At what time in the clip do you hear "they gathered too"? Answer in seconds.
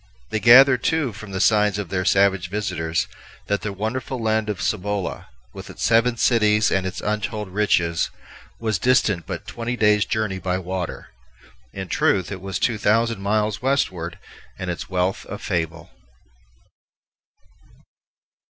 0.31-1.13